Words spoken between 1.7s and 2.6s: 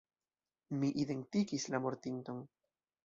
la mortinton.